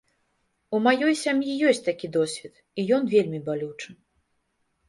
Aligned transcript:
У 0.77 0.79
маёй 0.85 1.13
сям'і 1.23 1.57
ёсць 1.71 1.83
такі 1.89 2.07
досвед, 2.17 2.53
і 2.57 2.81
ён 2.99 3.03
вельмі 3.15 3.39
балючы. 3.51 3.89